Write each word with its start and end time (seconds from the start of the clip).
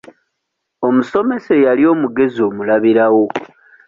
Omusomesa 0.87 1.51
eyali 1.59 1.83
omugezi 1.93 2.39
omulabirawo. 2.49 3.25